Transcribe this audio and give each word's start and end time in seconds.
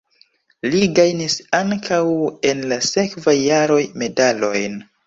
Li 0.75 0.79
gajnis 0.99 1.35
ankaŭ 1.59 2.01
en 2.53 2.67
la 2.73 2.81
sekvaj 2.89 3.39
jaroj 3.43 3.83
medalojn. 4.05 4.87